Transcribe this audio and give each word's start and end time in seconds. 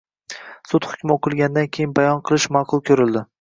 Sud 0.69 0.87
hukmi 0.93 1.13
oʻqilgandan 1.15 1.69
keyin 1.77 1.93
bayon 2.01 2.25
qilish 2.31 2.49
maʼqul 2.59 2.85
koʻrildi. 2.91 3.25